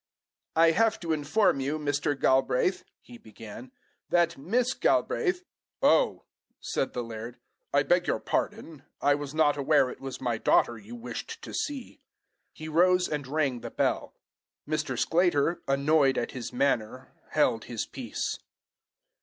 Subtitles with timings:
[0.55, 2.19] "I have to inform you, Mr.
[2.19, 3.71] Galbraith," he began,
[4.09, 5.43] "that Miss Galbraith"
[5.93, 6.23] "Oh!"
[6.59, 7.37] said the laird,
[7.71, 11.53] "I beg your pardon; I was not aware it was my daughter you wished to
[11.53, 12.01] see."
[12.51, 14.15] He rose and rang the bell.
[14.67, 14.97] Mr.
[14.97, 18.39] Sclater, annoyed at his manner, held his peace.